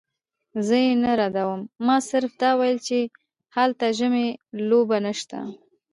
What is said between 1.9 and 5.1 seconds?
صرف دا ویل چې هلته ژمنۍ لوبې